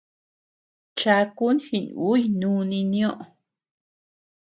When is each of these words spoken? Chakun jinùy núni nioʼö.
Chakun 0.99 1.55
jinùy 1.65 2.21
núni 2.39 2.79
nioʼö. 2.91 3.23